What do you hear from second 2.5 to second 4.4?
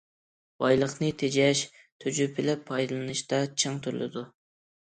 پايدىلىنىشتا چىڭ تۇرۇلىدۇ.